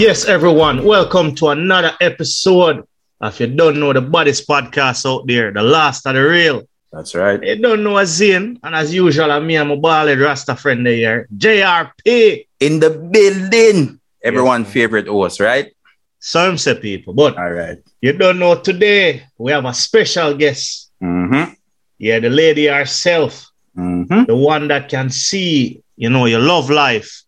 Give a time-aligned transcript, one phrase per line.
[0.00, 2.86] Yes, everyone, welcome to another episode.
[3.20, 6.62] If you don't know the Bodies podcast out there, the Last A Di Real.
[6.90, 7.42] That's right.
[7.42, 10.86] You don't know a Zane, and as usual, I'm me and my bald Rasta friend
[10.86, 12.46] here, JRP.
[12.60, 13.99] In the building.
[14.22, 15.72] Everyone favorite host, right?
[16.18, 17.78] Some say people, but All right.
[18.02, 20.90] you don't know today, we have a special guest.
[21.02, 21.54] Mm-hmm.
[21.98, 23.46] Yeah, the lady herself,
[23.78, 24.24] Mm-hmm.
[24.24, 27.22] the one that can see, you know, your love life,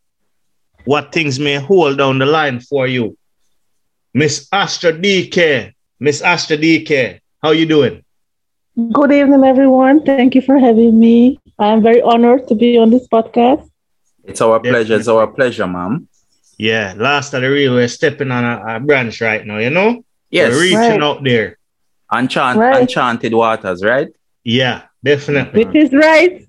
[0.84, 3.16] what things may hold down the line for you.
[4.12, 5.72] Miss Astro DK.
[6.00, 8.05] Miss Astro DK, how you doing?
[8.92, 10.02] Good evening, everyone.
[10.05, 11.38] Thank you for having me.
[11.59, 13.70] I am very honored to be on this podcast.
[14.24, 14.97] It's our pleasure.
[14.97, 16.09] It's our pleasure, ma'am.
[16.59, 20.05] Yeah, Last A Di Real, we're stepping on a, a branch right now, you know?
[20.31, 20.53] Yes.
[20.53, 21.03] We're reaching Right.
[21.03, 21.59] out there.
[22.12, 22.83] Enchant, Right.
[22.83, 24.09] Enchanted waters, right?
[24.44, 25.64] Yeah, definitely.
[25.64, 26.47] Which is right.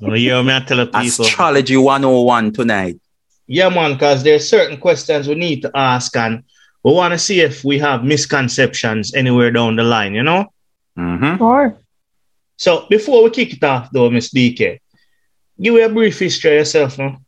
[0.00, 1.24] You hear me I tell the people.
[1.24, 3.00] Astrology 101 tonight.
[3.46, 6.42] Yeah, man, because there's certain questions we need to ask, and
[6.82, 10.52] we want to see if we have misconceptions anywhere down the line, you know?
[10.98, 11.38] Mm-hmm.
[11.38, 11.78] Sure.
[12.56, 14.80] So before we kick it off, though, Miss DK,
[15.60, 17.20] give me a brief history of yourself now.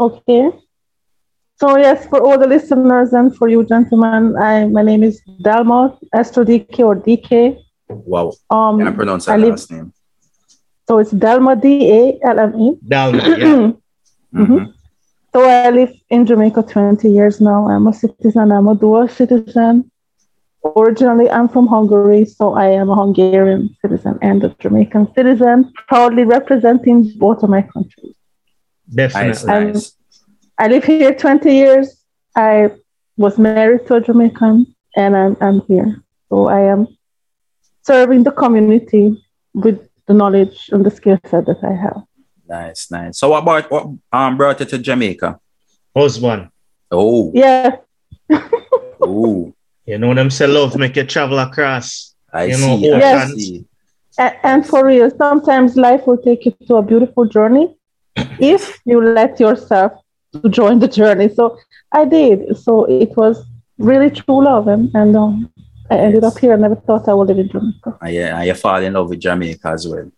[0.00, 0.50] Okay.
[1.60, 5.98] So yes, for all the listeners and for you gentlemen, I my name is Dalma
[6.14, 7.58] Astro DK or DK.
[7.88, 8.32] Wow.
[8.50, 9.92] Um, Can I pronounce I live- last name?
[10.86, 11.66] so it's Dalma D
[12.00, 12.68] A L M E.
[12.94, 13.72] Dalma, yeah.
[14.34, 14.72] Mhm.
[15.34, 17.68] So I live in Jamaica 20 years now.
[17.68, 18.50] I'm a citizen.
[18.52, 19.90] I'm a dual citizen.
[20.64, 26.24] Originally, I'm from Hungary, so I am a Hungarian citizen and a Jamaican citizen, proudly
[26.24, 28.14] representing both of my countries.
[28.92, 29.46] Definitely.
[29.72, 29.94] Nice.
[30.58, 32.04] I live here 20 years.
[32.36, 32.70] I
[33.16, 36.02] was married to a Jamaican, and I'm, I'm here.
[36.28, 36.86] So I am
[37.82, 39.22] serving the community
[39.54, 42.02] with the knowledge and the skill set that I have.
[42.48, 43.18] Nice, nice.
[43.18, 45.38] So what about what um brought you to Jamaica?
[45.96, 46.48] Husband.
[46.90, 47.76] Oh, Yeah,
[49.02, 49.52] oh,
[49.86, 52.14] You know them say love make you travel across.
[52.32, 52.92] I You know, see.
[52.92, 53.32] I Yes.
[53.34, 53.64] see.
[54.18, 57.76] A- and for real, sometimes life will take you to a beautiful journey
[58.40, 59.92] if you let yourself
[60.32, 61.28] to join the journey.
[61.28, 61.58] So
[61.92, 62.56] I did.
[62.56, 63.44] So it was
[63.78, 65.52] really true love, and, and um,
[65.90, 66.52] I ended up here.
[66.52, 67.98] I never thought I would live in Jamaica.
[68.00, 70.10] And you, and you fall in love with Jamaica as well.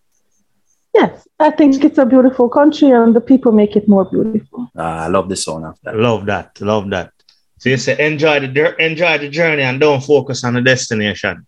[0.92, 4.68] Yes, I think it's a beautiful country, and the people make it more beautiful.
[4.76, 5.96] Ah, I love the sound of that.
[5.96, 6.60] Love that.
[6.60, 7.12] Love that.
[7.58, 11.46] So you say enjoy the enjoy the journey and don't focus on the destination.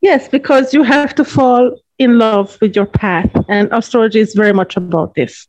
[0.00, 4.52] Yes, because you have to fall in love with your path, and astrology is very
[4.52, 5.46] much about this.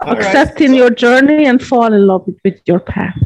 [0.00, 0.24] All right.
[0.24, 3.18] Accepting your journey and fall in love with, with your path.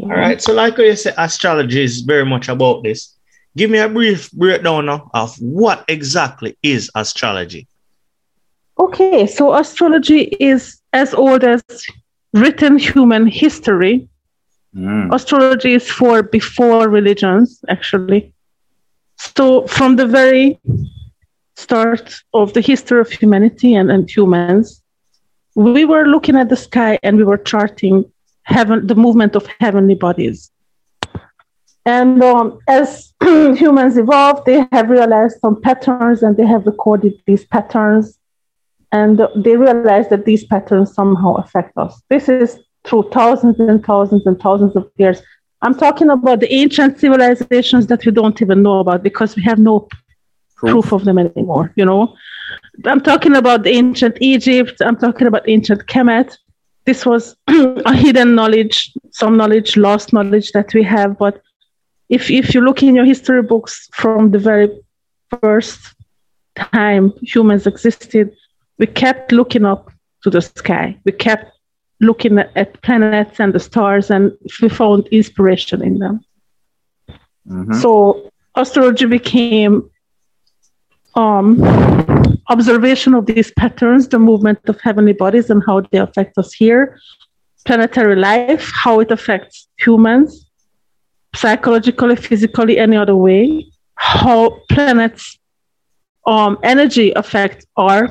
[0.00, 0.40] All right.
[0.40, 3.16] So, like you said, astrology is very much about this.
[3.56, 7.66] Give me a brief breakdown now of what exactly is astrology.
[8.78, 11.62] Okay, so astrology is as old as
[12.32, 14.08] written human history.
[14.74, 15.12] Mm.
[15.12, 18.32] Astrology is for before religions, actually.
[19.18, 20.58] So, from the very
[21.56, 24.79] start of the history of humanity and, and humans,
[25.54, 28.10] we were looking at the sky and we were charting
[28.42, 30.50] heaven, the movement of heavenly bodies.
[31.86, 37.44] And um, as humans evolved, they have realized some patterns and they have recorded these
[37.44, 38.18] patterns
[38.92, 42.02] and they realize that these patterns somehow affect us.
[42.08, 45.22] This is through thousands and thousands and thousands of years.
[45.62, 49.58] I'm talking about the ancient civilizations that we don't even know about because we have
[49.58, 49.88] no
[50.56, 50.72] Proof.
[50.72, 52.14] proof of them anymore, you know.
[52.84, 56.36] I'm talking about the ancient Egypt, I'm talking about ancient Kemet.
[56.86, 61.18] This was a hidden knowledge, some knowledge, lost knowledge that we have.
[61.18, 61.42] But
[62.08, 64.70] if, if you look in your history books from the very
[65.40, 65.94] first
[66.56, 68.34] time humans existed,
[68.78, 70.98] we kept looking up to the sky.
[71.04, 71.52] We kept
[72.00, 74.32] looking at, planets and the stars, and
[74.62, 76.20] we found inspiration in them.
[77.46, 77.74] Mhm.
[77.80, 79.89] So astrology became
[81.14, 81.62] um,
[82.48, 86.98] observation of these patterns, the movement of heavenly bodies, and how they affect us here,
[87.66, 90.46] planetary life, how it affects humans,
[91.34, 95.38] psychologically, physically, any other way, how planets'
[96.26, 98.10] um, energy affect our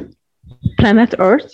[0.77, 1.53] planet Earth,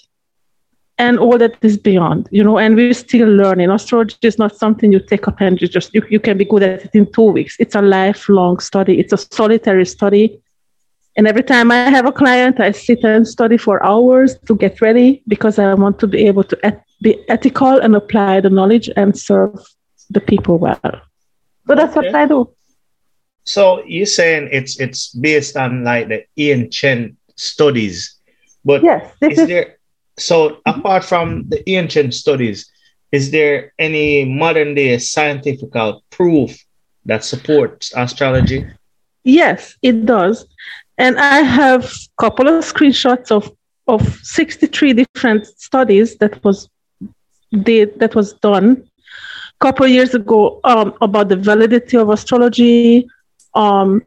[0.97, 3.69] and all that is beyond, you know, and we're still learning.
[3.69, 6.63] Astrology is not something you take up and you just, you, you can be good
[6.63, 7.57] at it in two weeks.
[7.59, 8.99] It's a lifelong study.
[8.99, 10.41] It's a solitary study.
[11.17, 14.81] And every time I have a client, I sit and study for hours to get
[14.81, 18.89] ready because I want to be able to et- be ethical and apply the knowledge
[18.95, 19.55] and serve
[20.09, 20.81] the people well.
[21.67, 22.07] So that's Okay.
[22.07, 22.49] what I do.
[23.45, 28.15] So you're saying it's it's based on like the ancient studies,
[28.63, 29.77] but Yes, is is there
[30.17, 30.79] so mm-hmm.
[30.79, 32.69] apart from the ancient studies,
[33.11, 35.69] is there any modern day scientific
[36.09, 36.57] proof
[37.05, 38.65] that supports astrology?
[39.23, 40.45] Yes, it does.
[40.97, 43.51] And I have a couple of screenshots of,
[43.87, 46.69] of 63 different studies that was
[47.63, 53.07] did that was done a couple of years ago um, about the validity of astrology,
[53.53, 54.05] um,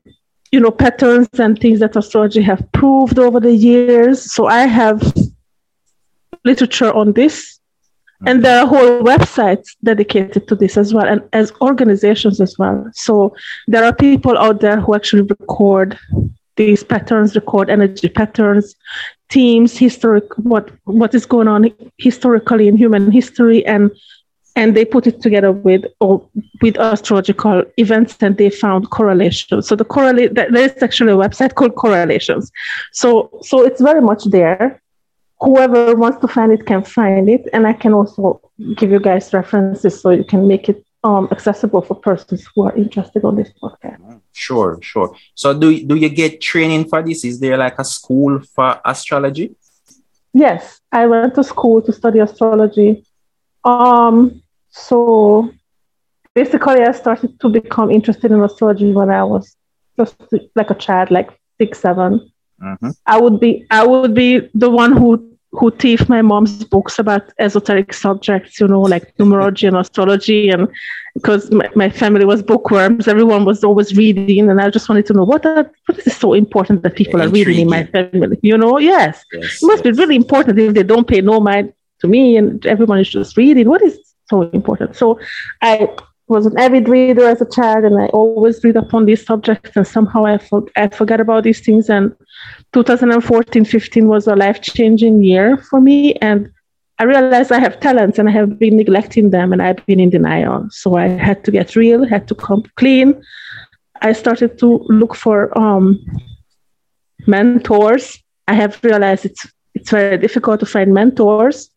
[0.53, 4.33] you know, patterns and things that astrology have proved over the years.
[4.33, 5.01] So I have
[6.45, 7.59] literature on this.
[8.27, 12.91] And there are whole websites dedicated to this as well, and as organizations as well.
[12.93, 13.33] So
[13.69, 15.97] there are people out there who actually record
[16.59, 18.75] these patterns, record energy patterns,
[19.31, 23.91] themes, historic what what is going on historically in human history, and
[24.57, 26.29] and they put it together with or
[26.61, 29.69] with astrological events, and they found correlations.
[29.69, 32.51] So the correlate there is actually a website called Correlations.
[32.93, 34.83] So so it's very much there.
[35.41, 38.41] Whoever wants to find it can find it, and I can also
[38.75, 42.77] give you guys references so you can make it um, accessible for persons who are
[42.77, 44.21] interested on this podcast.
[44.33, 45.15] Sure, sure.
[45.35, 47.25] So do do you get training for this?
[47.25, 49.55] Is there like a school for astrology?
[50.33, 53.05] Yes, I went to school to study astrology.
[53.65, 55.51] Um, so
[56.35, 59.57] basically, I started to become interested in astrology when I was
[59.99, 60.17] just
[60.55, 62.31] like a child, like six, seven.
[62.61, 62.97] Mhm.
[63.07, 67.23] I would be I would be the one who who thief my mom's books about
[67.39, 70.69] esoteric subjects, you know, like numerology and astrology, and
[71.15, 75.15] because my, my family was bookworms, everyone was always reading, and I just wanted to
[75.15, 78.59] know what are, what is so important that people are reading in my family, you
[78.59, 78.79] know?
[78.79, 79.63] Yes, Yes.
[79.63, 82.99] it must be really important if they don't pay no mind to me and everyone
[83.01, 83.69] is just reading.
[83.69, 83.99] What is
[84.29, 84.97] so important?
[84.97, 85.19] So
[85.63, 85.89] I
[86.29, 89.87] was an avid reader as a child and I always read upon these subjects and
[89.87, 90.39] somehow I,
[90.77, 92.15] I forgot about these things and
[92.73, 96.51] 2014 15 was a life-changing year for me and
[97.01, 100.11] I realized I have talents and I have been neglecting them and I've been in
[100.11, 100.67] denial.
[100.71, 103.23] So I had to get real, had to come clean.
[104.03, 106.05] I started to look for um,
[107.27, 108.21] mentors.
[108.49, 111.71] I have realized it's it's very difficult to find mentors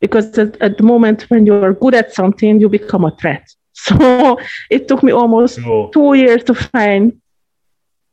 [0.00, 3.46] because at, at the moment when you're good at something, you become a threat.
[3.86, 4.38] So
[4.70, 5.90] it took me almost No.
[5.92, 7.20] two years to find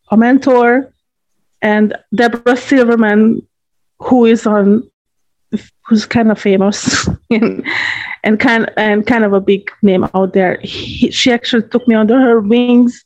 [0.10, 0.92] a mentor
[1.62, 3.46] and Debra Silverman,
[4.00, 4.90] who is on,
[5.86, 7.64] who's kind of famous and,
[8.24, 10.60] and kind and kind of a big name out there.
[10.64, 13.06] He, she actually took me under her wings.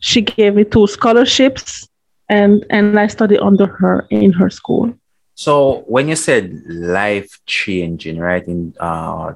[0.00, 1.88] She gave me two scholarships,
[2.28, 4.92] and and I studied under her in her school.
[5.34, 8.44] So when you said life changing, right?
[8.46, 9.34] In uh,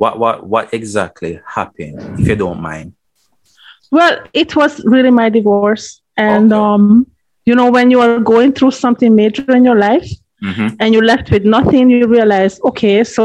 [0.00, 2.88] what what what exactly happened, if you don't mind?
[3.96, 5.84] Well, it was really my divorce,
[6.16, 6.62] and Okay.
[6.62, 7.06] um,
[7.48, 10.08] you know, when you are going through something major in your life,
[10.48, 10.68] Mhm.
[10.80, 13.22] and you're left with nothing, you realize, okay, so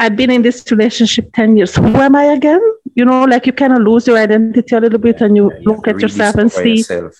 [0.00, 1.72] I've been in this relationship 10 years.
[1.76, 2.62] Who am I again?
[2.98, 5.60] You know, like you kind of lose your identity a little bit and you Yeah,
[5.68, 7.12] look have at yourself and see, yourself.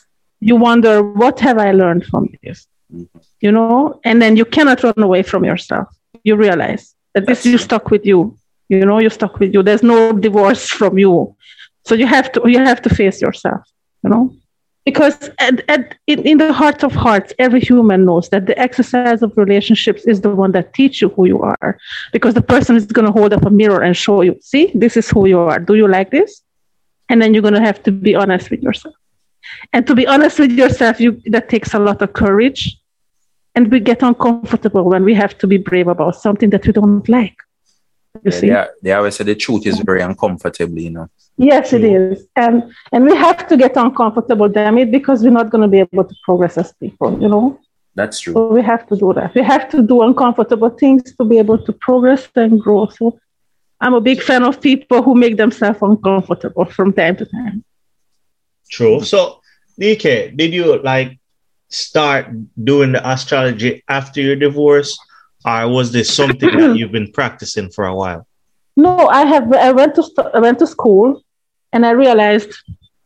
[0.49, 2.59] you wonder, what have I learned from this?
[2.95, 3.09] Mhm.
[3.45, 5.87] You know, and then you cannot run away from yourself.
[6.29, 8.19] You realize that this you stuck with you.
[8.69, 9.63] You know, you're stuck with you.
[9.63, 11.35] There's no divorce from you.
[11.85, 13.63] So you have to you have to face yourself,
[14.05, 14.35] you know?
[14.85, 19.21] Because at, at, in, in the heart of hearts, every human knows that the exercise
[19.23, 21.79] of relationships is the one that teach you who you are.
[22.11, 24.97] Because the person is going to hold up a mirror and show you, see, this
[24.97, 25.59] is who you are.
[25.59, 26.41] Do you like this?
[27.11, 28.95] And then you're going to have to be honest with yourself.
[29.75, 32.79] And to be honest with yourself, you that takes a lot of courage.
[33.55, 37.07] And we get uncomfortable when we have to be brave about something that we don't
[37.09, 37.37] like.
[38.25, 38.49] You Yeah, see?
[38.49, 41.09] they, are- they always say the truth is very uncomfortable, you know.
[41.37, 42.13] Yes, it mm.
[42.13, 45.69] is, And and we have to get uncomfortable, damn it, because we're not going to
[45.69, 47.59] be able to progress as people, you know?
[47.95, 48.33] That's true.
[48.35, 49.35] So we have to do that.
[49.35, 52.87] We have to do uncomfortable things to be able to progress and grow.
[52.89, 53.19] So
[53.81, 57.65] I'm a big fan of people who make themselves uncomfortable from time to time.
[58.71, 59.01] True.
[59.03, 59.41] So,
[59.81, 61.19] DK, did you like
[61.69, 62.27] start
[62.63, 64.99] doing the astrology after your divorce,
[65.49, 68.27] or was this something that you've been practicing for a while?
[68.79, 69.53] No, I have.
[69.53, 71.25] I went to I went to school,
[71.73, 72.51] and I realized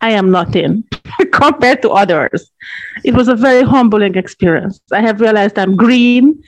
[0.03, 0.85] I am nothing
[1.33, 2.51] compared to others.
[3.05, 4.81] It was a very humbling experience.
[4.93, 6.43] I have realized I'm green.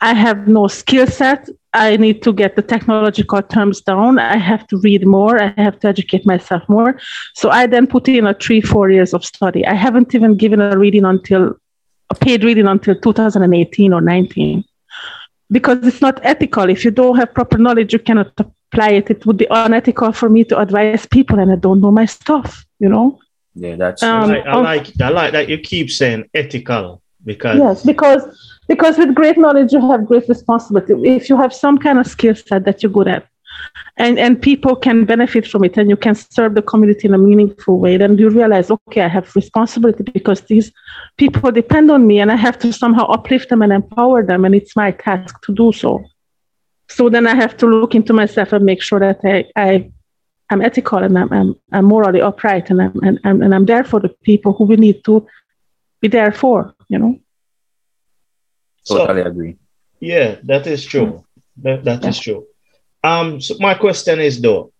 [0.00, 1.48] I have no skill set.
[1.72, 4.18] I need to get the technological terms down.
[4.18, 5.40] I have to read more.
[5.40, 6.98] I have to educate myself more.
[7.34, 9.64] So I then put in a three, four years of study.
[9.64, 11.54] I haven't even given a reading until
[12.10, 14.64] a paid reading until 2018 or 19
[15.50, 16.68] because it's not ethical.
[16.68, 19.10] If you don't have proper knowledge, you cannot apply it.
[19.10, 22.64] It would be unethical for me to advise people and I don't know my stuff,
[22.78, 23.20] you know?
[23.54, 27.58] Yeah, that's I Um, like, I like I like that you keep saying ethical because
[27.58, 28.22] Yes, because
[28.66, 30.92] because with great knowledge you have great responsibility.
[31.16, 33.26] If you have some kind of skill set that you're good at,
[33.96, 37.18] and and people can benefit from it, and you can serve the community in a
[37.18, 40.72] meaningful way, then you realize, okay, I have responsibility because these
[41.16, 44.54] people depend on me, and I have to somehow uplift them and empower them, and
[44.54, 46.04] it's my task to do so.
[46.88, 49.44] So then I have to look into myself and make sure that I.
[49.56, 49.90] I
[50.50, 53.82] I'm ethical and I'm, I'm, I'm morally upright and I'm, and, I'm, and I'm there
[53.82, 55.26] for the people who we need to
[56.02, 57.18] be there for, you know?
[58.84, 59.56] so totally agree.
[60.00, 61.24] yeah, that is true.
[61.62, 62.46] That, that is true.
[63.04, 64.72] Um, so my question is though,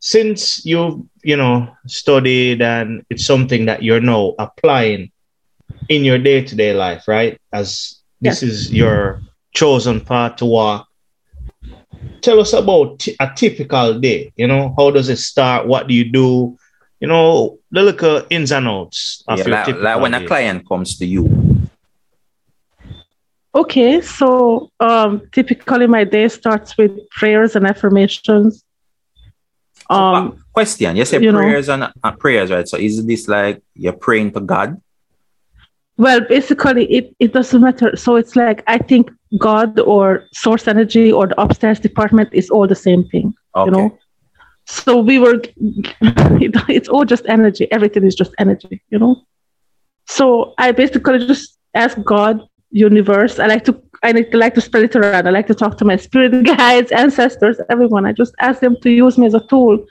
[0.00, 5.10] since you've you know studied and it's something that you're now applying
[5.88, 7.40] in your day-to-day life, right?
[7.52, 9.22] As this is your
[9.54, 10.86] chosen path to walk.
[12.20, 14.32] Tell us about t- a typical day.
[14.36, 15.66] You know, how does it start?
[15.66, 16.58] What do you do?
[17.00, 20.26] You know, the little ins and outs of Yeah, your like, typical like when a
[20.26, 21.47] client comes to you.
[23.54, 28.64] Okay, so um, typically my day starts with prayers and affirmations.
[29.90, 30.96] Um, question.
[30.96, 32.68] You say you know- prayers and uh, prayers, right?
[32.68, 34.80] So is this like you're praying to God?
[35.96, 37.96] well, basically, it, it doesn't matter.
[37.96, 42.68] So it's like I think God or source energy or the upstairs department is all
[42.68, 43.64] the same thing, Okay.
[43.64, 43.98] you know?
[44.66, 47.66] So we were, it's all just energy.
[47.72, 49.16] Everything is just energy, you know?
[50.06, 53.38] So I basically just ask God, universe.
[53.38, 55.26] I like to, I like to, spread it around.
[55.26, 58.06] I like to talk to my spirit guides, ancestors, everyone.
[58.06, 59.84] I just ask them to use me as a tool,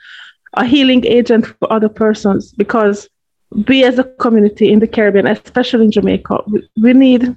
[0.54, 3.08] a healing agent for other persons because
[3.66, 7.36] we as a community in the Caribbean, especially in Jamaica, we, we need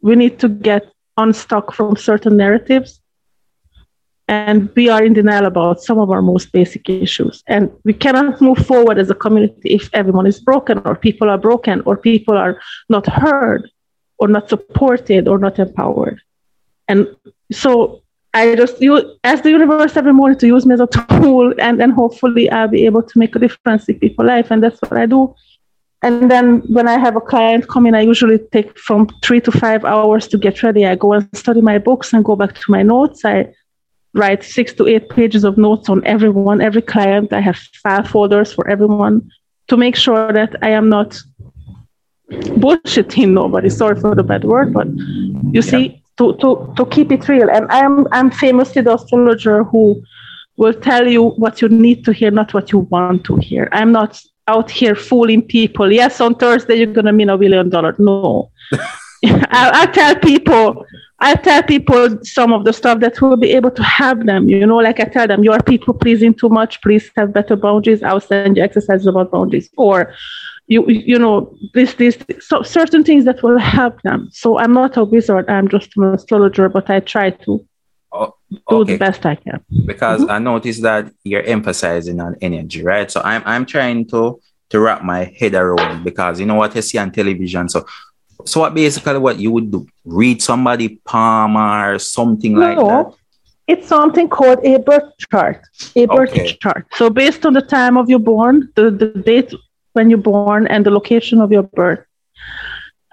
[0.00, 0.86] we need to get
[1.16, 3.00] unstuck from certain narratives.
[4.28, 7.42] And we are in denial about some of our most basic issues.
[7.46, 11.38] And we cannot move forward as a community if everyone is broken, or people are
[11.38, 12.60] broken, or people are
[12.90, 13.70] not heard,
[14.18, 16.20] or not supported, or not empowered.
[16.88, 17.06] And
[17.52, 18.02] so
[18.34, 21.80] I just you ask the universe every morning to use me as a tool, and
[21.80, 25.00] then hopefully I'll be able to make a difference in people's life, and that's what
[25.00, 25.34] I do.
[26.02, 29.50] And then when I have a client come in, I usually take from three to
[29.50, 30.86] five hours to get ready.
[30.86, 33.24] I go and study my books and go back to my notes.
[33.24, 33.52] I
[34.14, 37.32] write six to eight pages of notes on everyone, every client.
[37.32, 39.30] I have file folders for everyone
[39.68, 41.20] to make sure that I am not
[42.30, 43.70] bullshitting nobody.
[43.70, 44.86] Sorry for the bad word, but
[45.52, 47.48] you see, to, to, to keep it real.
[47.50, 50.02] And I'm I'm famously the astrologer who
[50.56, 53.68] will tell you what you need to hear, not what you want to hear.
[53.72, 55.90] I'm not out here fooling people.
[55.92, 57.94] Yes, on Thursday you're gonna win a billion dollar.
[57.98, 58.50] No.
[59.24, 60.84] I, I tell people
[61.20, 64.48] I tell people some of the stuff that will be able to help them.
[64.48, 66.80] You know, like I tell them, you are people pleasing too much.
[66.80, 68.04] Please have better boundaries.
[68.04, 69.68] I'll send you exercises about boundaries.
[69.76, 70.14] Or
[70.68, 71.36] you you know
[71.74, 74.28] this this so certain things that will help them.
[74.32, 75.48] So I'm not a wizard.
[75.48, 77.64] I'm just an astrologer, but I try to
[78.10, 78.32] Oh,
[78.70, 79.60] do the best I can.
[79.84, 80.30] because mm-hmm.
[80.30, 83.10] I noticed that you're emphasizing on energy, right?
[83.10, 86.80] So I'm I'm trying to to wrap my head around because you know what I
[86.80, 87.68] see on television.
[87.68, 87.84] So
[88.46, 89.86] so what basically what you would do?
[90.06, 92.82] Read somebody palm or something like that.
[92.82, 93.16] No,
[93.66, 95.60] it's something called a birth chart.
[95.94, 96.56] A birth Okay.
[96.62, 96.86] chart.
[96.94, 99.52] So based on the time of your born, the, the date
[99.98, 102.04] when you're born, and the location of your birth,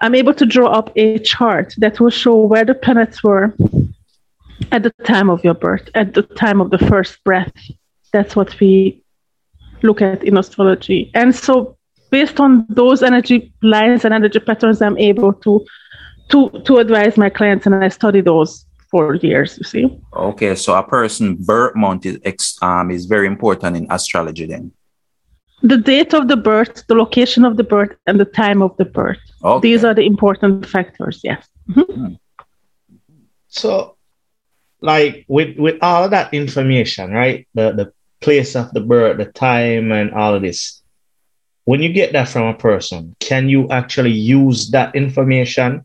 [0.00, 3.46] I'm able to draw up a chart that will show where the planets were
[4.70, 7.56] at the time of your birth, at the time of the first breath.
[8.12, 9.02] That's what we
[9.82, 11.10] look at in astrology.
[11.14, 11.76] And so
[12.10, 15.52] based on those energy lines and energy patterns, I'm able to
[16.30, 19.84] to to advise my clients and I study those for years, you see.
[20.14, 24.72] Okay, so a person birth month is um is very important in astrology then.
[25.62, 28.84] The date of the birth, the location of the birth, and the time of the
[28.84, 29.18] birth.
[29.42, 29.68] Okay.
[29.68, 31.46] These are the important factors, yes.
[33.48, 33.96] So,
[34.80, 37.46] like with with all of that information, right?
[37.54, 40.82] The the place of the birth, the time, and all of this.
[41.64, 45.84] When you get that from a person, can you actually use that information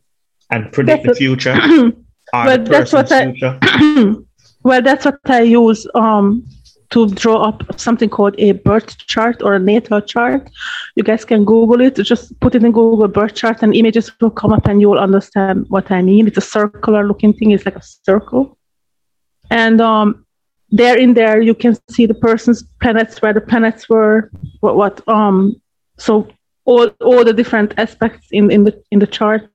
[0.51, 1.53] and predict the That's future
[2.33, 3.59] or Well, the that's what I- future?
[4.63, 6.45] well, that's what I use um,
[6.91, 10.49] to draw up something called a birth chart or a natal chart.
[10.95, 11.95] You guys can Google it.
[11.95, 14.99] Just put it in Google birth chart, and images will come up, and you will
[14.99, 16.27] understand what I mean.
[16.27, 17.51] It's a circular looking thing.
[17.51, 18.57] It's like a circle,
[19.49, 20.25] and um,
[20.69, 24.29] there in there you can see the person's planets, where the planets were,
[24.59, 25.61] what, what um.
[25.97, 26.27] So
[26.65, 29.49] all, all the different aspects in, in the in the chart.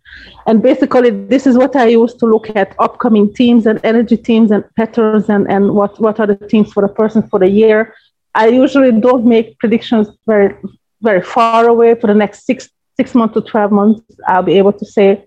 [0.47, 4.51] And basically this is what I use to look at upcoming teams and energy teams
[4.51, 7.95] and patterns and, and what, what are the teams for the person for the year.
[8.35, 10.57] I usually don't make predictions very
[11.03, 14.03] very far away for the next six six months to 12 months.
[14.27, 15.27] I'll be able to say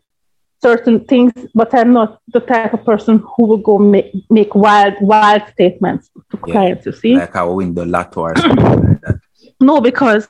[0.61, 4.95] certain things, but I'm not the type of person who will go make, make wild,
[5.01, 7.15] wild statements to yeah, clients, you see?
[7.15, 9.19] Like our window or something like that.
[9.61, 10.27] No, because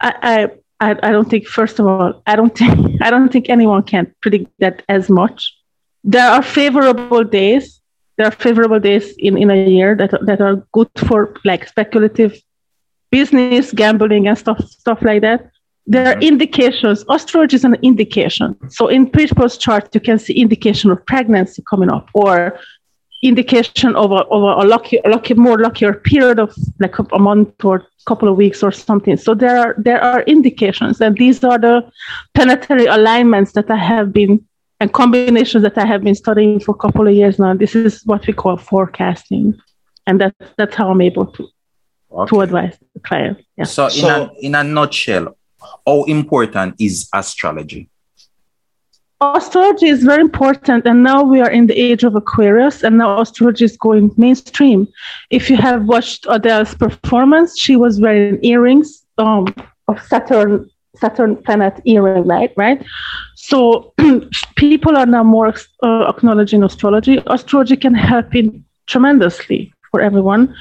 [0.00, 3.82] I, I, I don't think, first of all, I don't think, I don't think anyone
[3.82, 5.54] can predict that as much.
[6.04, 7.80] There are favorable days.
[8.16, 12.40] There are favorable days in, in a year that, that are good for like speculative
[13.10, 15.50] business, gambling and stuff, stuff like that
[15.88, 16.34] there are mm-hmm.
[16.34, 17.02] indications.
[17.08, 18.54] Astrology is an indication.
[18.68, 22.60] So in people's chart, you can see indication of pregnancy coming up or
[23.22, 27.64] indication of a, of a lucky, a lucky, more luckier period of like a month
[27.64, 29.16] or couple of weeks or something.
[29.16, 31.76] So there are there are indications, and these are the
[32.34, 34.34] planetary alignments that I have been
[34.80, 37.54] and combinations that I have been studying for a couple of years now.
[37.54, 39.46] This is what we call forecasting,
[40.06, 41.48] and that's that's how I'm able to
[42.12, 42.28] okay.
[42.30, 43.38] to advise the client.
[43.56, 43.64] Yeah.
[43.64, 45.36] So in so, a in a nutshell,
[45.86, 47.88] how important is astrology?
[49.20, 53.20] Astrology is very important, and now we are in the age of Aquarius, and now
[53.20, 54.86] astrology is going mainstream.
[55.30, 59.52] If you have watched Adele's performance, she was wearing earrings um,
[59.88, 62.84] of Saturn, Saturn planet earring light, right?
[63.34, 63.92] So
[64.56, 67.20] people are now more uh, acknowledging astrology.
[67.26, 70.54] Astrology can help in tremendously for everyone,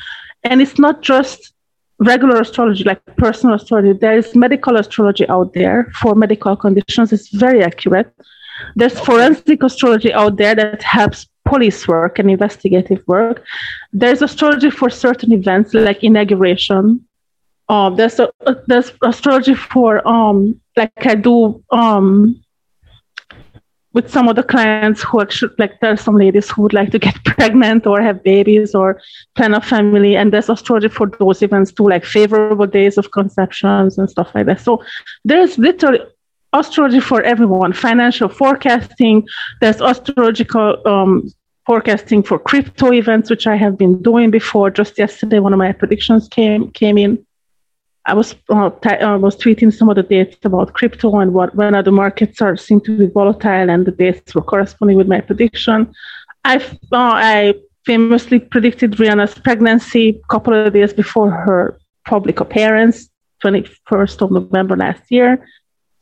[0.43, 1.53] and it's not just
[1.99, 7.11] regular astrology, like personal astrology, there is medical astrology out there for medical conditions.
[7.13, 8.11] It's very accurate.
[8.75, 13.43] There's forensic astrology out there that helps police work and investigative work.
[13.93, 17.05] There's astrology for certain events like inauguration.
[17.69, 18.31] Um, there's a,
[18.67, 22.41] there's astrology for um, like I do um,
[23.97, 26.91] with some of the clients who actually like there are some ladies who would like
[26.91, 29.01] to get pregnant or have babies or
[29.35, 33.97] plan a family and there's astrology for those events too like favorable days of conceptions
[33.97, 34.84] and stuff like that so
[35.25, 35.99] there's literally
[36.53, 39.27] astrology for everyone financial forecasting
[39.62, 41.29] there's astrological um,
[41.65, 45.71] forecasting for crypto events which i have been doing before just yesterday one of my
[45.71, 47.25] predictions came came in
[48.07, 51.53] I was uh, t- uh, was tweeting some of the dates about crypto and what
[51.55, 55.19] when the markets are seem to be volatile, and the dates were corresponding with my
[55.19, 55.93] prediction.
[56.45, 57.55] I uh, I
[57.86, 63.10] famously predicted Rihanna's pregnancy a couple of days before her public appearance,
[63.43, 65.45] 21st of November last year.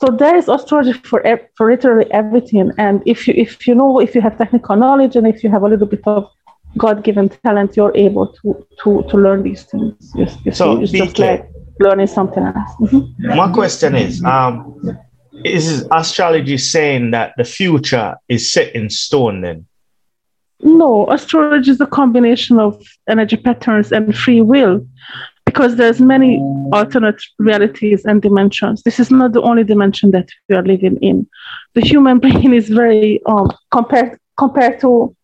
[0.01, 1.23] So there is astrology for
[1.55, 2.71] for literally everything.
[2.77, 5.63] And if you if you know if you have technical knowledge and if you have
[5.63, 6.29] a little bit of
[6.77, 10.12] God-given talent, you're able to to to learn these things.
[10.15, 12.71] You, you so see, it's just like learning something else.
[12.81, 13.36] Mm-hmm.
[13.36, 14.79] My question is, um,
[15.45, 19.65] is astrology saying that the future is set in stone then?
[20.62, 24.86] No, astrology is a combination of energy patterns and free will
[25.56, 26.38] because there's many
[26.74, 28.84] alternate realities and dimensions.
[28.84, 31.26] This is not the only dimension that we are living in.
[31.76, 35.15] The human brain is very um, compared compared to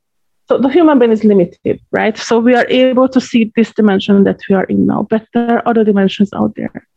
[0.48, 2.17] so the human brain is limited, right?
[2.17, 5.58] So we are able to see this dimension that we are in now, but there
[5.58, 6.88] are other dimensions out there.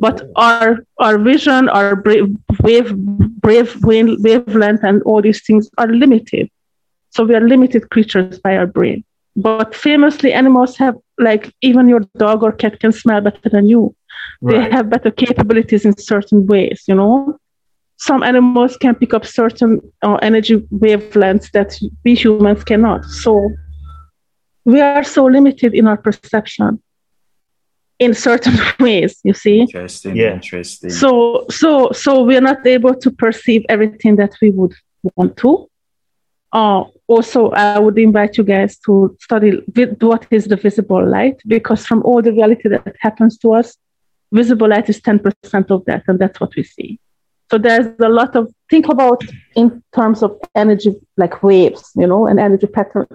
[0.00, 2.26] But our our vision, our brave,
[2.60, 6.50] wave, brave wavelength, and all these things are limited.
[7.10, 9.04] So we are limited creatures by our brain.
[9.36, 13.94] But famously, animals have like even your dog or cat can smell better than you.
[14.40, 14.70] Right.
[14.70, 17.38] They have better capabilities in certain ways, you know
[18.00, 23.04] some animals can pick up certain uh, energy wavelengths that we humans cannot.
[23.04, 23.50] So
[24.64, 26.82] we are so limited in our perception
[27.98, 33.10] in certain ways you see interesting yeah interesting so so so we're not able to
[33.10, 34.74] perceive everything that we would
[35.16, 35.69] want to
[36.52, 39.50] uh, also i would invite you guys to study
[40.00, 43.76] what is the visible light because from all the reality that happens to us
[44.32, 46.98] visible light is 10% of that and that's what we see
[47.50, 49.22] so there's a lot of think about
[49.56, 53.08] in terms of energy like waves, you know, and energy patterns.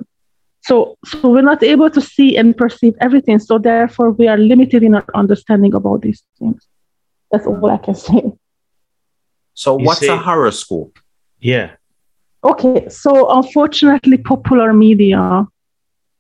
[0.62, 3.39] So so we're not able to see and perceive everything.
[3.39, 6.67] So therefore we are limited in our understanding about these things.
[7.32, 8.24] That's all I can say.
[9.54, 11.00] So you what's say, a horoscope?
[11.39, 11.76] Yeah.
[12.45, 15.47] Okay, so unfortunately popular media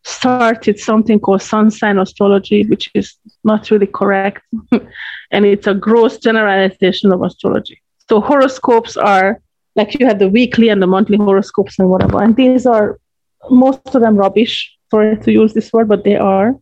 [0.03, 4.41] started something called sun sign astrology, which is not really correct.
[5.31, 7.79] and it's a gross generalization of astrology.
[8.09, 9.39] So horoscopes are
[9.75, 12.23] like you have the weekly and the monthly horoscopes and whatever.
[12.23, 12.99] And these are
[13.51, 14.75] most of them rubbish.
[14.89, 16.55] Sorry to use this word, but they are.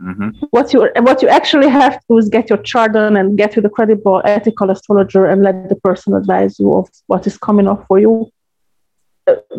[0.00, 0.30] Mm-hmm.
[0.50, 3.52] What you what you actually have to do is get your chart done and get
[3.52, 7.68] to the credible ethical astrologer and let the person advise you of what is coming
[7.68, 8.30] up for you.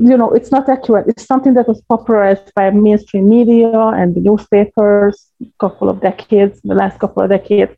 [0.10, 1.08] You know, it's not accurate.
[1.08, 6.62] It's something that was popularized by mainstream media and the newspapers a couple of decades,
[6.64, 7.76] the last couple of decades.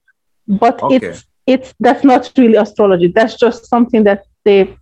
[0.47, 0.95] But Okay.
[0.95, 3.07] it's it's that's not really astrology.
[3.07, 4.77] That's just something that they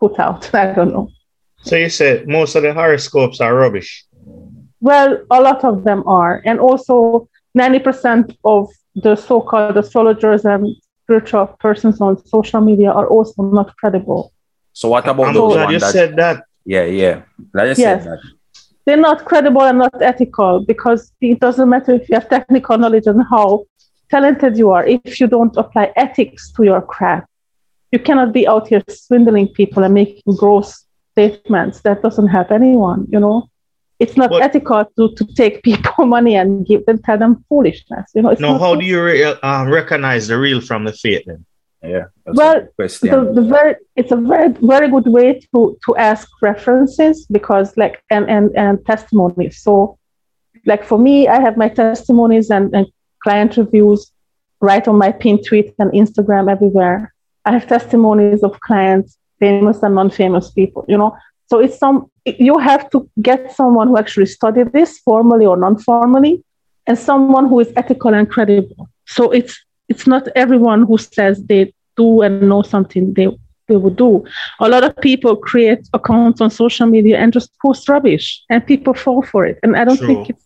[0.00, 0.54] put out.
[0.62, 1.08] I don't know.
[1.62, 4.04] So you said most of the horoscopes are rubbish.
[4.80, 6.42] Well, a lot of them are.
[6.44, 7.28] And also,
[7.58, 13.74] 90% of the so called astrologers and spiritual persons on social media are also not
[13.76, 14.32] credible.
[14.80, 15.92] So what about I'm those glad ones you that?
[15.98, 16.36] said that.
[16.74, 17.16] yeah, yeah.
[17.60, 18.02] I just Yes.
[18.04, 18.20] said that.
[18.84, 23.06] They're not credible and not ethical because it doesn't matter if you have technical knowledge
[23.12, 23.48] and how
[24.14, 24.84] talented you are.
[24.86, 27.26] If you don't apply ethics to your craft,
[27.92, 30.68] you cannot be out here swindling people and making gross
[31.12, 31.80] statements.
[31.86, 33.48] That doesn't help anyone, you know.
[33.98, 38.06] It's not But- ethical to, to take people money and give them tell them foolishness.
[38.14, 40.92] You know, it's Now, not how do you re- uh, recognize the real from the
[40.92, 41.40] fake then?
[41.88, 42.04] Yeah.
[42.26, 43.10] Well, a good question.
[43.10, 48.02] the, the very it's a very very good way to to ask references because like
[48.10, 49.98] and and and testimonies so
[50.66, 52.86] like for me i have my testimonies and, and
[53.22, 54.12] client reviews
[54.60, 57.12] right on my pin tweet and instagram everywhere
[57.44, 61.16] i have testimonies of clients famous and non-famous people you know
[61.48, 66.42] so it's some you have to get someone who actually studied this formally or non-formally
[66.86, 71.72] and someone who is ethical and credible so it's it's not everyone who says they
[71.96, 73.28] do and know something they
[73.68, 74.24] they would do.
[74.60, 78.94] A lot of people create accounts on social media and just post rubbish, and people
[78.94, 79.58] fall for it.
[79.62, 80.06] And I don't True.
[80.06, 80.44] think it's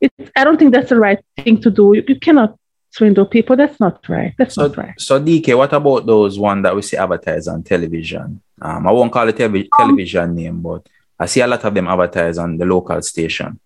[0.00, 1.92] it's I don't think that's the right thing to do.
[1.94, 2.56] You, you cannot
[2.90, 3.54] swindle people.
[3.56, 4.32] That's not right.
[4.38, 4.94] That's So, not right.
[4.98, 8.40] so DK, what about those one that we see advertised on television?
[8.62, 10.86] Um, I won't call it Um, television name, but
[11.18, 13.60] I see a lot of them advertised on the local station.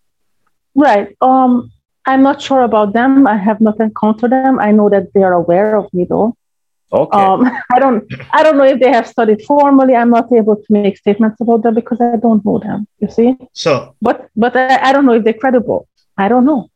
[0.75, 1.17] Right.
[1.21, 1.71] Um,
[2.05, 3.27] I'm not sure about them.
[3.29, 4.59] I have not encountered them.
[4.59, 6.35] I know that they are aware of me though.
[6.93, 7.19] Okay.
[7.19, 9.95] Um, I don't I don't know if they have studied formally.
[9.97, 12.87] I'm not able to make statements about them because I don't know them.
[13.01, 15.89] You see, So, but but I, I don't know if they're credible.
[16.19, 16.71] I don't know.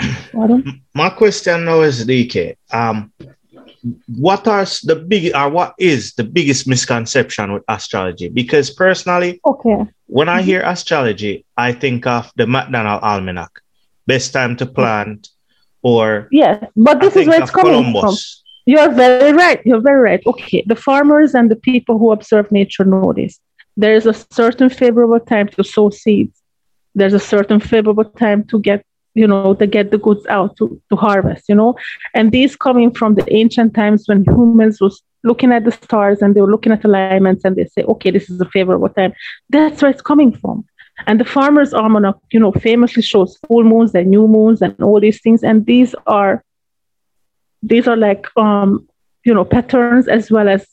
[0.00, 0.64] I don't.
[0.94, 2.56] my question now is DK.
[2.72, 3.12] Um,
[4.16, 8.28] what are the big or what is the biggest misconception with astrology?
[8.28, 9.86] Because personally, Okay.
[10.06, 13.50] when I hear astrology, I think of the McDonald Almanac,
[14.06, 15.28] best time to plant,
[15.82, 16.66] or yeah.
[16.76, 18.14] but I this is think where it's of coming from.
[18.66, 18.96] Columbus.
[18.96, 19.60] You're very right.
[19.64, 20.22] You're very right.
[20.26, 23.40] Okay, the farmers and the people who observe nature know this.
[23.76, 26.42] There is a certain favorable time to sow seeds.
[26.94, 30.80] There's a certain favorable time to get, you know, to get the goods out to,
[30.90, 31.76] to harvest, you know.
[32.14, 36.34] And these coming from the ancient times when humans was looking at the stars and
[36.34, 39.12] they were looking at alignments and they say, okay, this is a favorable time.
[39.50, 40.64] That's where it's coming from.
[41.06, 44.98] And the farmer's almanac, you know, famously shows full moons and new moons and all
[44.98, 45.44] these things.
[45.44, 46.42] And these are
[47.62, 48.86] these are like um
[49.24, 50.66] you know patterns as well as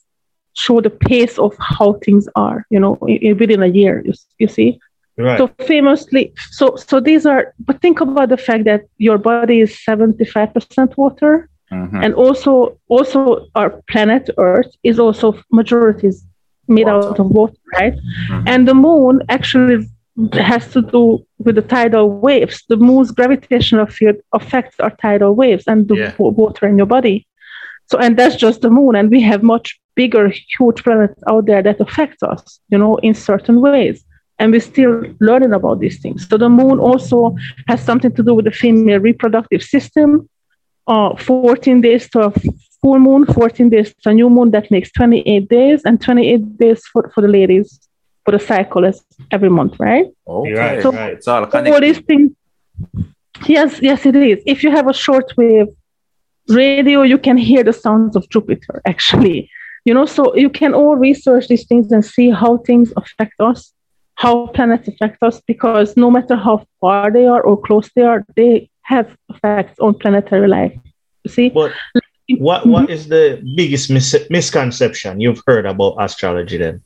[0.53, 2.97] show the pace of how things are you know
[3.39, 4.79] within a year you, you see
[5.17, 5.37] Right.
[5.37, 9.71] so famously so so these are but think about the fact that your body is
[9.85, 12.03] 75% water Mhm.
[12.03, 16.25] and also also our planet earth is also majority is
[16.67, 17.09] made Water.
[17.09, 17.95] out of water right
[18.29, 18.43] Mhm.
[18.51, 19.77] and the moon actually
[20.33, 22.63] has to do with the tidal waves.
[22.69, 26.13] The moon's gravitational field affects our tidal waves and the Yeah.
[26.19, 27.25] wa- water in your body.
[27.89, 31.61] So and that's just the moon and we have much bigger huge planets out there
[31.61, 34.03] that affect us you know in certain ways.
[34.39, 36.27] And we're still learning about these things.
[36.27, 37.35] So the moon also
[37.67, 40.27] has something to do with the female reproductive system.
[40.87, 42.31] Uh, 14 days to a
[42.81, 44.51] full moon, 14 days to a new moon.
[44.51, 47.79] That makes 28 days, and 28 days for, for the ladies
[48.25, 50.05] for the cycle is every month, right?
[50.27, 50.53] Okay.
[50.53, 51.13] Right, So- right.
[51.13, 52.31] It's all So all these things.
[53.47, 54.41] Yes, yes, it is.
[54.45, 55.75] If you have a shortwave
[56.47, 58.81] radio, you can hear the sounds of Jupiter.
[58.85, 59.49] Actually,
[59.85, 63.73] you know, so you can all research these things and see how things affect us,
[64.15, 68.23] how planets affect us, because no matter how far they are or close they are,
[68.35, 70.73] they have effects on planetary life.
[71.23, 71.49] You see?
[71.49, 71.71] But
[72.37, 76.81] what what is the biggest mis- misconception you've heard about astrology then?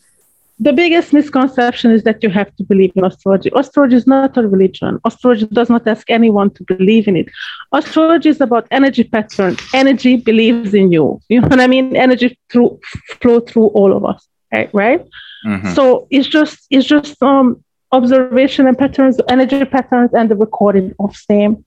[0.59, 3.51] The biggest misconception is that you have to believe in astrology.
[3.55, 4.99] Astrology is not a religion.
[5.05, 7.27] Astrology does not ask anyone to believe in it.
[7.71, 9.59] Astrology is about energy patterns.
[9.73, 11.21] Energy believes in you.
[11.29, 11.95] You know what I mean?
[11.95, 12.79] Energy through
[13.21, 14.27] flow through all of us.
[14.51, 14.69] Right?
[14.73, 15.05] Right?
[15.45, 15.75] Mhm.
[15.75, 21.15] So it's just it's just um observation and patterns, energy patterns, and the recording of
[21.15, 21.63] same,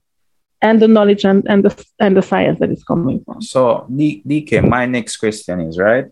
[0.63, 3.41] and the knowledge and, and the and the science that is coming from.
[3.41, 6.07] So, DK, my next question is right.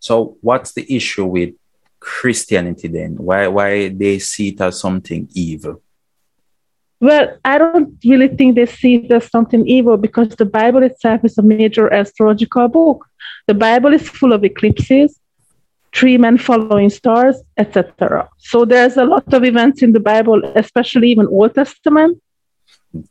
[0.00, 1.54] So, what's the issue with
[2.00, 3.16] Christianity then?
[3.16, 5.82] Why why they see it as something evil?
[7.00, 11.24] Well, I don't really think they see it as something evil because the Bible itself
[11.24, 13.06] is a major astrological book.
[13.46, 15.18] The Bible is full of eclipses,
[15.94, 18.28] three men following stars, etc.
[18.38, 22.20] So there's a lot of events in the Bible, especially even Old Testament,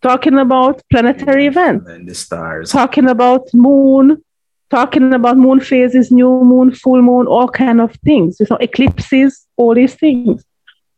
[0.02, 2.72] talking about planetary events, And the stars.
[2.72, 4.22] talking about moon,
[4.70, 8.40] talking about moon phases, new moon, full moon, all kind of things.
[8.40, 10.44] You know, eclipses, all these things.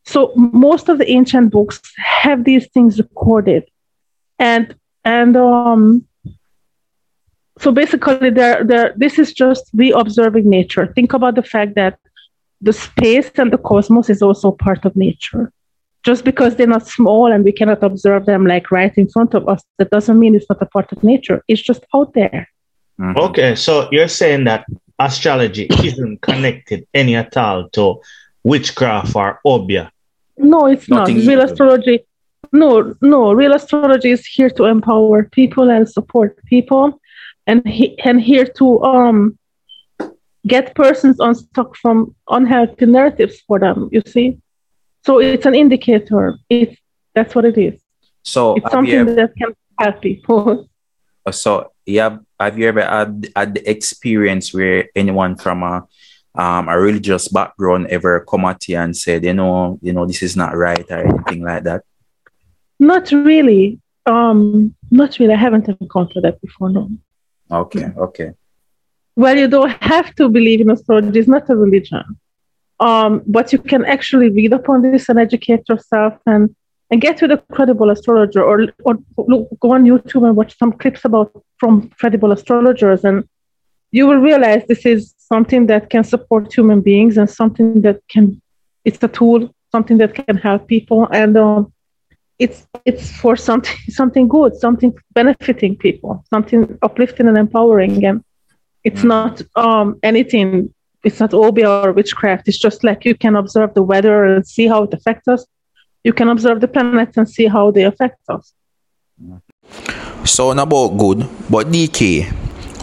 [0.06, 3.70] So most of the ancient books have these things recorded,
[4.38, 6.06] and and um.
[7.60, 8.94] So basically, there, there.
[8.96, 10.88] This is just we observing nature.
[10.94, 12.00] Think about the fact that
[12.62, 15.52] the space and the cosmos is also part of nature.
[16.04, 19.50] Just because they're not small and we cannot observe them like right in front of
[19.50, 21.44] us, that doesn't mean it's not a part of nature.
[21.50, 22.48] It's just out there.
[23.00, 23.16] Mhm.
[23.18, 24.66] Okay, so you're saying that
[25.00, 28.02] astrology isn't connected any at all to
[28.44, 29.92] witchcraft or obeah.
[30.38, 31.28] No, it's Nothing not.
[31.28, 31.44] Real evil.
[31.52, 32.00] astrology.
[32.52, 33.34] No, no.
[33.34, 37.00] Real astrology is here to empower people and support people,
[37.48, 39.38] and he, and here to um
[40.48, 43.90] get persons unstuck from unhealthy narratives for them.
[43.92, 44.38] You see,
[45.06, 46.38] so it's an indicator.
[46.50, 46.76] It's
[47.14, 47.80] that's what it is.
[48.24, 50.70] So It's something you ever, that can help people.
[51.32, 52.20] so yeah, have
[52.58, 55.88] you ever had, had the experience where anyone from a
[56.36, 60.22] um, a religious background ever come at you and said, you know, you know, this
[60.22, 61.84] is not right or anything like that?
[62.80, 63.80] not really.
[64.06, 65.34] Um, not really.
[65.34, 66.70] I haven't encountered that before.
[66.70, 66.90] No.
[67.52, 68.32] Okay, okay.
[69.16, 71.20] Well, you don't have to believe in astrology.
[71.20, 72.04] It's not a religion.
[72.80, 76.56] Um, but you can actually read upon this and educate yourself and,
[76.90, 80.72] and get with a credible astrologer or, or look, go on YouTube and watch some
[80.72, 83.04] clips about from credible astrologers.
[83.04, 83.28] And
[83.92, 88.42] you will realize this is something that can support human beings and something that can,
[88.86, 91.08] it's a tool, something that can help people.
[91.12, 91.74] And um,
[92.38, 98.06] it's, it's for something, something good, something benefiting people, something uplifting and empowering.
[98.06, 98.24] And
[98.84, 103.74] it's not um, anything it's not obeah or witchcraft it's just like you can observe
[103.74, 105.46] the weather and see how it affects us
[106.04, 108.54] you can observe the planets and see how they affect us
[110.26, 112.32] Sound about good, but DK,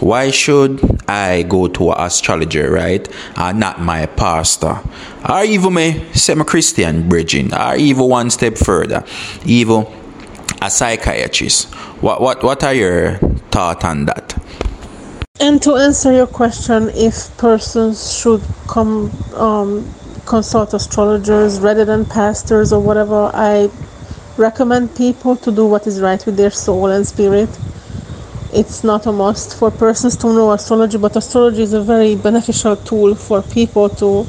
[0.01, 3.07] why should I go to an astrologer, right?
[3.37, 4.81] And not my pastor?
[5.29, 9.05] Or even me, semi Christian bridging, or even one step further,
[9.45, 9.87] even
[10.63, 11.73] a psychiatrist.
[12.03, 13.19] What what what are your
[13.51, 14.37] thoughts on that?
[15.39, 19.87] and to answer your question if persons should come um,
[20.25, 23.69] consult astrologers rather than pastors or whatever i
[24.39, 27.49] recommend people to do what is right with their soul and spirit.
[28.53, 32.77] It's not a must for persons to know astrology but astrology is a very beneficial
[32.77, 34.27] tool for people to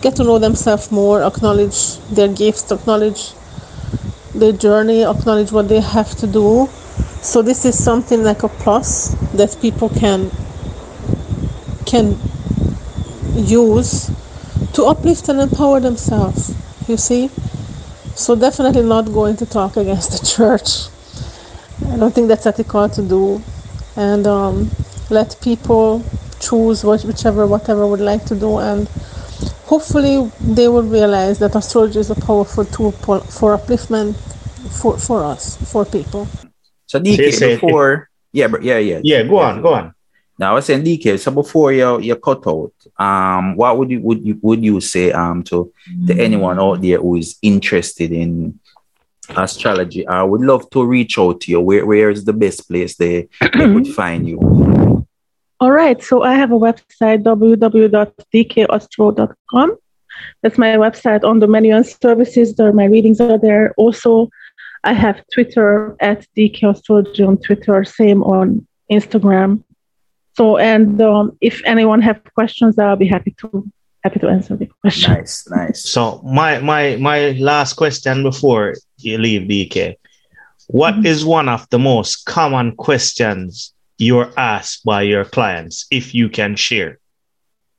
[0.00, 3.32] get to know themselves more acknowledge their gifts acknowledge
[4.34, 6.66] their journey acknowledge what they have to do.
[7.22, 10.30] So this is something like a plus that people can
[11.86, 12.16] can
[13.34, 14.10] use
[14.74, 16.54] to uplift and empower themselves
[16.88, 17.30] you see
[18.18, 20.90] so definitely not going to talk against the church.
[21.92, 23.42] I don't think that's ethical to do.
[23.96, 24.70] And um,
[25.10, 26.04] let people
[26.40, 28.58] choose what, whichever whatever would like to do.
[28.58, 28.88] And
[29.66, 34.16] hopefully they will realize that astrology is a powerful tool for, for upliftment
[34.80, 36.28] for, for us for people.
[36.86, 39.94] So DK Say- say- before, yeah, yeah, yeah, Yeah, go on, go on.
[40.38, 41.18] Now I was saying DK.
[41.18, 45.10] So before you you cut out, um, what would you would you would you say
[45.10, 45.72] um to
[46.06, 48.60] to anyone out there who is interested in
[49.36, 50.06] astrology?
[50.06, 51.60] I would love to reach out to you.
[51.60, 54.38] Where where is the best place they, they could find you?
[55.60, 56.00] All right.
[56.00, 59.76] So I have a website, www.dkastro.com.
[60.42, 62.54] That's my website on the menu and services.
[62.54, 63.74] There, my readings are there.
[63.76, 64.30] Also,
[64.84, 69.64] I have Twitter at dkastrology on Twitter, same on Instagram.
[70.38, 73.46] So, and um, if anyone have questions, I'll be happy to
[74.04, 75.12] happy to answer the question.
[75.14, 75.80] Nice, nice.
[75.94, 79.96] So my my my last question before you leave DK.
[80.68, 81.28] What is Mhm.
[81.38, 83.74] one of the most common questions
[84.06, 86.92] you're asked by your clients, if you can share?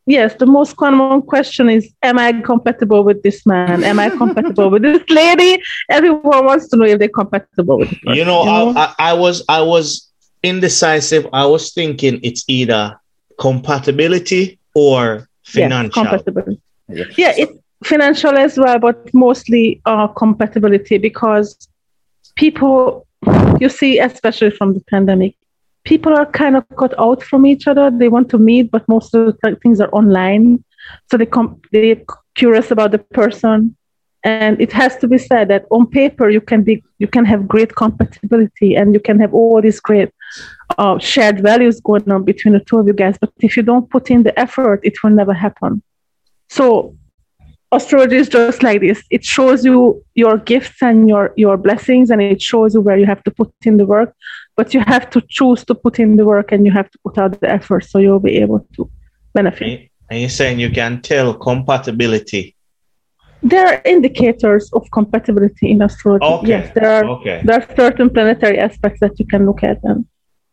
[0.06, 3.84] Yes, the most common question is, am I compatible with this man?
[3.84, 5.62] Am I compatible with this lady?
[5.88, 9.14] Everyone wants to know if they're compatible with this person, You know, I, I, I
[9.14, 10.09] was I was
[10.44, 11.28] indecisive.
[11.34, 13.00] I was thinking it's either
[13.40, 16.04] compatibility or financial.
[16.04, 16.62] Yes, compatibility.
[17.18, 21.68] Yeah, it's financial as well, but mostly uh, compatibility because
[22.36, 23.08] people,
[23.60, 25.36] you see, especially from the pandemic,
[25.84, 27.92] people are kind of cut out from each other.
[27.92, 30.64] They want to meet, but most of the things are online.
[31.10, 32.02] So they com- they're
[32.36, 33.76] curious about the person.
[34.24, 37.48] and it has to be said that on paper you can be you can have
[37.48, 40.10] great compatibility and you can have all these great
[40.82, 43.90] uh, shared values going on between the two of you guys but if you don't
[43.96, 45.72] put in the effort it will never happen.
[46.50, 46.96] So
[47.72, 49.04] astrology is just like this.
[49.10, 53.08] It shows you your gifts and your your blessings and it shows you where you
[53.14, 54.12] have to put in the work
[54.60, 57.18] but you have to choose to put in the work and you have to put
[57.18, 58.82] out the effort so you'll be able to
[59.34, 59.90] benefit.
[60.10, 62.44] And you're saying you can tell compatibility?
[63.42, 66.26] There are indicators of compatibility in astrology.
[66.26, 66.48] Okay.
[66.48, 67.42] Yes, there are okay.
[67.46, 70.06] there are certain planetary aspects that you can look at, and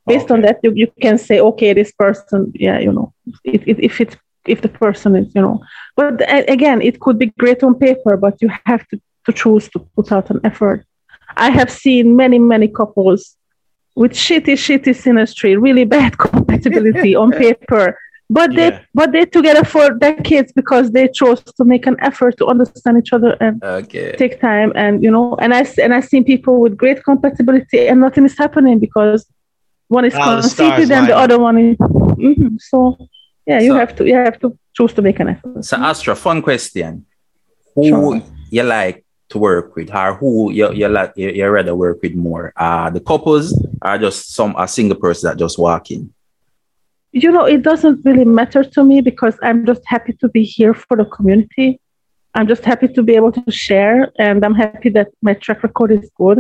[0.07, 3.13] based on that, you, you can say, okay, this person, yeah, you know,
[3.45, 4.17] if if, if it's
[4.47, 5.61] if the person is, you know,
[5.97, 9.79] but again, it could be great on paper, but you have to to choose to
[9.97, 10.85] put out an effort.
[11.37, 13.37] I have seen many many couples
[13.97, 17.99] with shitty shitty synastry, really bad compatibility on paper.
[18.29, 22.47] But they but they together for decades because they chose to make an effort to
[22.47, 24.17] understand each other and Okay.
[24.17, 28.01] take time and you know and i and i seen people with great compatibility and
[28.01, 29.21] nothing is happening because
[29.89, 32.61] one is All the conceited and the other one is Mhm.
[32.61, 32.97] so
[33.47, 36.15] yeah you So- have to you have to choose to make an effort So, Astra,
[36.17, 37.07] fun question.
[37.75, 38.23] Who Sure.
[38.51, 42.15] you like to work with, or who you you like you, you rather work with
[42.15, 42.53] more?
[42.57, 43.47] Uh the couples
[43.85, 46.03] or just some a single person that just walk in?
[47.23, 50.75] you know it doesn't really matter to me because i'm just happy to be here
[50.75, 51.69] for the community
[52.35, 55.91] i'm just happy to be able to share and i'm happy that my track record
[55.99, 56.39] is good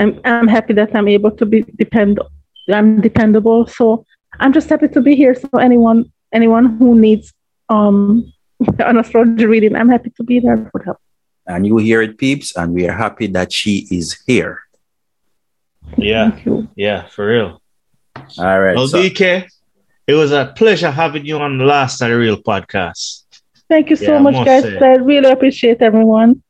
[0.00, 2.18] and i'm happy that i'm able to be depend
[2.74, 4.04] i'm dependable so
[4.40, 5.34] i'm just happy to be here.
[5.34, 7.32] So anyone anyone who needs
[7.68, 8.32] um
[8.78, 10.98] an astrology reading i'm happy to be there for help.
[11.48, 14.62] And you hear it, peeps, and we are happy that she is here.
[15.96, 16.30] yeah.
[16.30, 16.68] Thank you.
[16.76, 17.62] Yeah for real.
[18.38, 18.74] All right.
[18.76, 19.46] well so- dk
[20.06, 23.24] it was a pleasure having you on the Last A Di Real podcast.
[23.68, 24.62] Thank you so Yeah, much guys.
[24.62, 24.78] say.
[24.78, 26.42] i really appreciate everyone.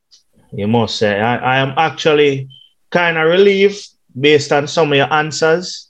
[0.53, 1.19] You must say.
[1.19, 2.49] I, I am actually
[2.91, 3.83] kind of relieved
[4.19, 5.86] based on some of your answers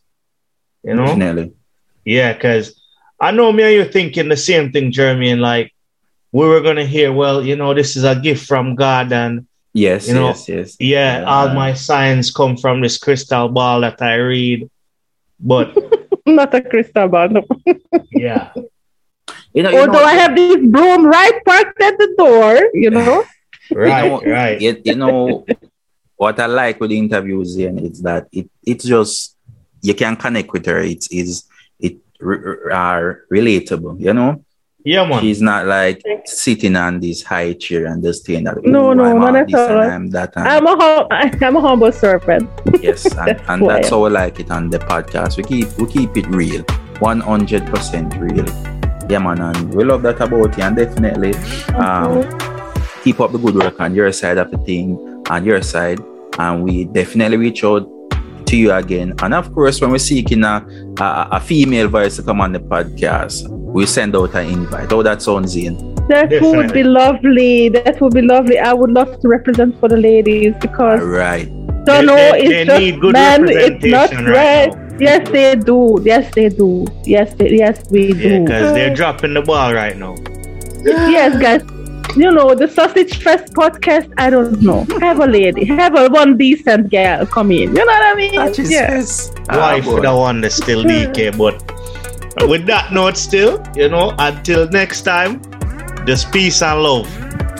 [0.87, 1.53] you know Definitely.
[2.05, 2.79] Yeah, because
[3.19, 5.73] I know me and you thinking the same thing, Jeremy, and like
[6.31, 9.45] we were gonna hear, well, you know, this is a gift from God, and
[9.77, 10.69] Yes, You know, yes, yes.
[10.79, 14.69] yeah, all my signs come from this crystal ball that I read.
[15.39, 15.77] But
[16.25, 17.45] not a crystal ball no.
[18.11, 18.57] yeah,
[19.53, 22.89] You know, you although know, i have this broom right parked at the door you
[22.89, 23.23] know
[23.71, 24.59] right, you know, right.
[24.59, 25.45] You, you know
[26.15, 29.36] what I like with the interviews and it's that it it's just
[29.81, 30.79] you can connect with her.
[30.79, 31.45] It is
[31.79, 33.99] it r- are relatable.
[33.99, 34.43] You know,
[34.83, 35.21] Yeah, man.
[35.21, 38.63] she's not like sitting on this high chair and just saying that.
[38.63, 39.89] No, "Oh, no, I'm not at this and all.
[39.89, 40.33] I'm that.
[40.35, 41.07] And I'm a hum-
[41.41, 42.49] I'm a humble servant.
[42.81, 45.37] yes, and, That's and that's how I like it on the podcast.
[45.37, 46.63] We keep we keep it real,
[46.99, 48.45] one hundred percent real.
[49.09, 50.63] Yeah, man, and we love that about you.
[50.63, 51.33] And definitely,
[51.75, 52.23] um,
[53.03, 54.97] keep up the good work on your side of the thing,
[55.29, 55.99] on your side,
[56.39, 57.87] and we definitely reach out
[58.47, 59.13] to you again.
[59.21, 60.65] And of course, when we're seeking a,
[60.99, 64.91] a, a female voice to come on the podcast, we send out an invite.
[64.91, 65.95] Oh, that sounds in.
[66.07, 67.69] That would be lovely.
[67.69, 68.57] That would be lovely.
[68.59, 71.45] I would love to represent for the ladies because right.
[71.85, 74.87] don't know they- it's they just need good man, it's not right right.
[74.99, 76.01] Yes, they do.
[76.03, 76.85] Yes, they do.
[77.03, 78.41] Yes, they, yes, we do.
[78.41, 80.15] because they're dropping the ball right now.
[80.83, 81.76] yes, guys.
[82.17, 84.11] You know the Sausage Fest podcast.
[84.17, 84.85] I don't know.
[84.99, 85.65] Have a lady.
[85.65, 87.75] Have a one decent girl come in.
[87.75, 88.33] You know what I mean?
[88.33, 89.03] yeah.
[89.49, 91.61] Wife for the one that's still DK, but
[92.49, 95.41] with that note, still, you know, until next time,
[96.07, 97.07] just peace and love.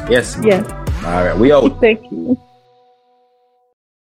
[0.10, 0.40] Yes.
[0.42, 0.68] Yes.
[1.06, 1.38] All right.
[1.38, 1.80] We out.
[1.80, 2.38] Thank you.